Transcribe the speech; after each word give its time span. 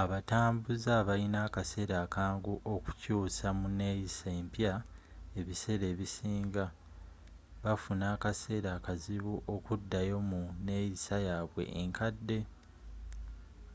abatambuze 0.00 0.88
abalina 1.00 1.38
akaseera 1.46 1.94
akangu 2.04 2.54
okukyuusa 2.74 3.46
mu 3.58 3.68
neeyisa 3.78 4.26
empya 4.40 4.72
ebiseera 5.38 5.84
ebisinga 5.92 6.64
bafuna 7.64 8.04
akaseera 8.14 8.68
akazibu 8.78 9.34
okuddayo 9.54 10.16
mu 10.30 10.42
neeyisa 10.66 11.16
yabwe 11.28 11.62
enkadde 11.82 12.38